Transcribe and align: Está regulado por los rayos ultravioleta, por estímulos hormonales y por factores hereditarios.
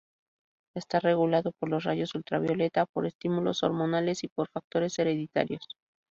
Está 0.75 0.99
regulado 0.99 1.51
por 1.59 1.69
los 1.69 1.83
rayos 1.83 2.15
ultravioleta, 2.15 2.87
por 2.87 3.05
estímulos 3.05 3.61
hormonales 3.61 4.23
y 4.23 4.29
por 4.29 4.49
factores 4.49 4.97
hereditarios. 4.97 5.61